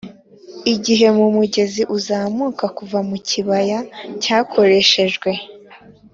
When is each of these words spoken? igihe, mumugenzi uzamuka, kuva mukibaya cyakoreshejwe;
igihe, 0.73 1.05
mumugenzi 1.17 1.81
uzamuka, 1.97 2.65
kuva 2.77 2.99
mukibaya 3.09 3.79
cyakoreshejwe; 4.21 5.31